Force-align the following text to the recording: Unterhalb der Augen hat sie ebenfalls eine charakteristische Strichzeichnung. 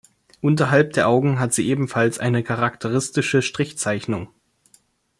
Unterhalb 0.41 0.93
der 0.93 1.07
Augen 1.07 1.39
hat 1.39 1.53
sie 1.53 1.67
ebenfalls 1.69 2.17
eine 2.17 2.41
charakteristische 2.41 3.43
Strichzeichnung. 3.43 4.29